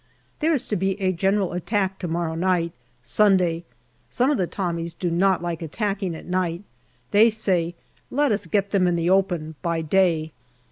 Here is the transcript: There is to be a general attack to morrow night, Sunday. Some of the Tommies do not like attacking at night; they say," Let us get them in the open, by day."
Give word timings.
There 0.39 0.51
is 0.51 0.67
to 0.69 0.75
be 0.75 0.99
a 0.99 1.13
general 1.13 1.53
attack 1.53 1.99
to 1.99 2.07
morrow 2.07 2.33
night, 2.33 2.71
Sunday. 3.03 3.65
Some 4.09 4.31
of 4.31 4.39
the 4.39 4.47
Tommies 4.47 4.95
do 4.95 5.11
not 5.11 5.43
like 5.43 5.61
attacking 5.61 6.15
at 6.15 6.25
night; 6.25 6.63
they 7.11 7.29
say," 7.29 7.75
Let 8.09 8.31
us 8.31 8.47
get 8.47 8.71
them 8.71 8.87
in 8.87 8.95
the 8.95 9.11
open, 9.11 9.53
by 9.61 9.83
day." 9.83 10.31